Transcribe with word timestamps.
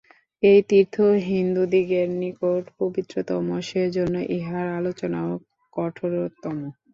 এই 0.43 0.59
তীর্থ 0.69 0.95
হিন্দুদিগের 1.29 2.07
নিকট 2.21 2.63
পবিত্রতম, 2.79 3.45
সেজন্য 3.69 4.15
ইহার 4.35 4.65
সমালোচনাও 4.67 5.31
কঠোরতম। 5.73 6.57